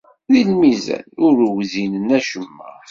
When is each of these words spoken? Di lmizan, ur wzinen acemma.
Di 0.31 0.41
lmizan, 0.49 1.07
ur 1.25 1.35
wzinen 1.55 2.07
acemma. 2.17 2.69